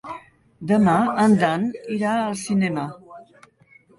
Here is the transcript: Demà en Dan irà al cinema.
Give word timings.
Demà 0.71 0.93
en 1.25 1.35
Dan 1.43 1.67
irà 1.97 2.15
al 2.21 2.39
cinema. 2.47 2.87